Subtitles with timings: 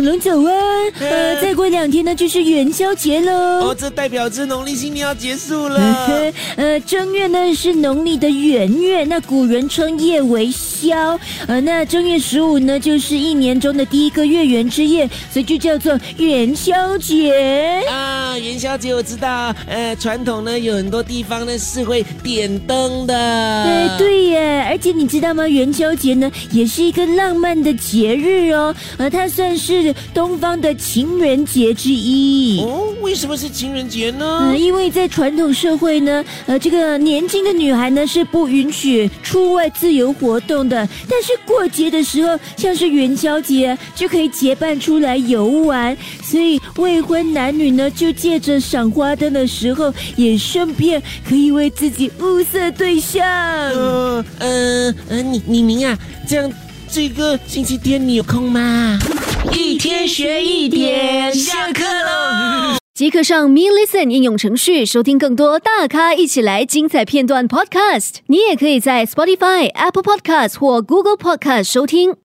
[0.00, 0.92] 冷冷早安。
[1.00, 3.32] 呃，再过两天呢就是元宵节喽。
[3.32, 5.78] 哦，这代表着农历新年要结束了。
[6.56, 11.18] 呃，正月呢是农历的元月，那古人称夜为宵。
[11.46, 17.82] 呃，那正月十五呢就是一年中的第一个月圆之夜，所以就叫做元宵节。
[17.88, 23.14] 啊，元宵节我知道，呃，传统呢有很多地方呢是会点灯的。
[23.16, 25.46] 哎，对耶，而且你知道吗？
[25.48, 32.60] 元宵节呢也是一个浪漫的节日哦，呃，它算是东方的情人节之一。
[32.60, 34.40] 哦，为什么是情人节呢？
[34.42, 53.24] 嗯，因为在传统社会呢，呃，这个年轻的女孩呢是不允许出外自由活动的，但是过节的时候，像是元宵节就可以结伴出来游玩，所以未婚男女呢就借着赏花灯的时候，也顺便可以为自己物色对象。
[53.26, 55.96] 呃呃呃，你你明啊，
[56.26, 56.52] 这样
[56.90, 58.98] 这个星期天你有空吗？
[59.52, 62.76] 一天学一点，下课喽。
[62.94, 68.16] 即刻上 Me Listen 应用程序收听更多大咖一起来精彩片段 Podcast。
[68.28, 72.14] 你也可以在 Spotify、Apple Podcast 或 Google Podcast 收听。